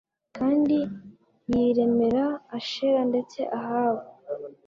Kandi 0.37 0.77
yiremera 1.51 2.25
Ashera 2.57 2.99
ndetse 3.11 3.39
Ahabu 3.57 4.03